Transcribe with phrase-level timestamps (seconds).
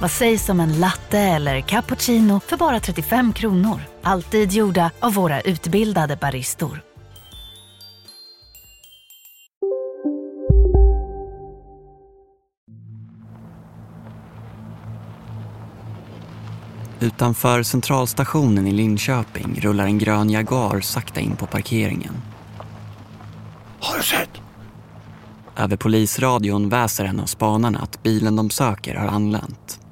[0.00, 3.80] Vad sägs om en latte eller cappuccino för bara 35 kronor?
[4.02, 6.82] Alltid gjorda av våra utbildade baristor.
[17.00, 22.14] Utanför centralstationen i Linköping rullar en grön Jaguar sakta in på parkeringen.
[23.80, 24.30] Har du sett?
[25.56, 29.87] Över polisradion väser en av spanarna att bilen de söker har anlänt.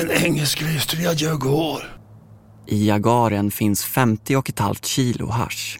[0.00, 1.98] En engelskregistrerad Jaguar.
[2.66, 5.78] I Jaguaren finns 50,5 kilo hasch.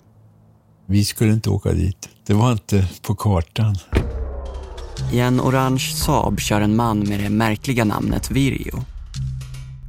[0.86, 2.08] Vi skulle inte åka dit.
[2.26, 3.76] Det var inte på kartan.
[5.12, 8.84] I en orange Saab kör en man med det märkliga namnet Virjo.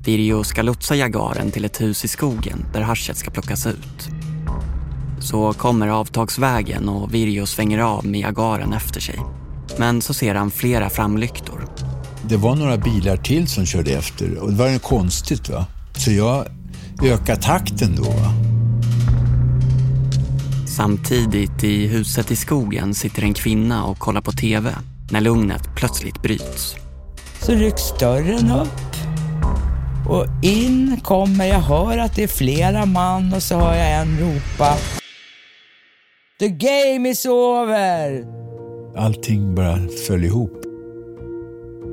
[0.06, 4.10] Virjo ska lotsa Jaguaren till ett hus i skogen där haschet ska plockas ut.
[5.22, 9.20] Så kommer avtagsvägen och Virjo svänger av med Jaguaren efter sig.
[9.78, 11.89] Men så ser han flera framlyktor.
[12.28, 15.50] Det var några bilar till som körde efter och det var ju konstigt.
[15.50, 15.66] va.
[15.98, 16.46] Så jag
[17.04, 18.04] ökade takten då.
[18.04, 18.34] Va?
[20.68, 24.76] Samtidigt i huset i skogen sitter en kvinna och kollar på TV
[25.12, 26.76] när lugnet plötsligt bryts.
[27.42, 28.68] Så rycks dörren upp
[30.10, 34.20] och in kommer, jag hör att det är flera man och så hör jag en
[34.20, 34.78] ropa
[36.40, 38.26] The game is over!
[38.98, 40.69] Allting bara föll ihop.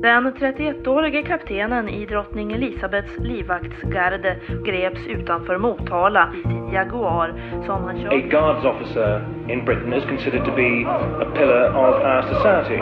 [0.01, 4.35] Den 31-årige kaptenen i drottning Elisabeths livvaktsgarde
[4.65, 7.33] greps utanför Motala i sin Jaguar
[7.65, 8.31] som han A kört.
[8.31, 10.85] guards officer in Britain is considered to be
[11.21, 12.79] a pillar of our society.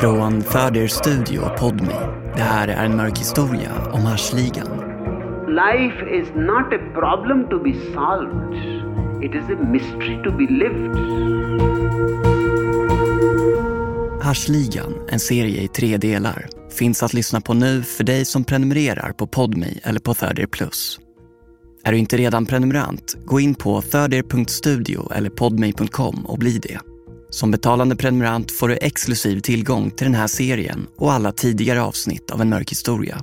[0.00, 1.98] Från Third Studio Podme.
[2.36, 4.68] Det här är en mörk historia om haschligan.
[5.48, 8.54] Life is not a problem to be solved.
[9.22, 10.96] It is a mystery to be lived.
[14.30, 16.48] Haschligan, en serie i tre delar,
[16.78, 21.00] finns att lyssna på nu för dig som prenumererar på Podme eller på Thirdear Plus.
[21.84, 26.80] Är du inte redan prenumerant, gå in på thirdear.studio eller podme.com och bli det.
[27.30, 32.30] Som betalande prenumerant får du exklusiv tillgång till den här serien och alla tidigare avsnitt
[32.30, 33.22] av En mörk historia.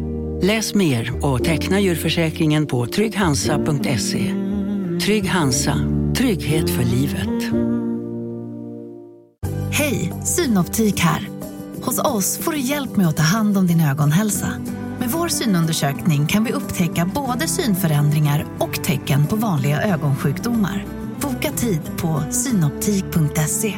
[0.43, 4.33] Läs mer och teckna djurförsäkringen på trygghansa.se.
[5.01, 5.77] Trygg Hansa,
[6.17, 7.53] trygghet för livet.
[9.71, 11.29] Hej, Synoptik här.
[11.81, 14.53] Hos oss får du hjälp med att ta hand om din ögonhälsa.
[14.99, 20.85] Med vår synundersökning kan vi upptäcka både synförändringar och tecken på vanliga ögonsjukdomar.
[21.21, 23.73] Boka tid på synoptik.se.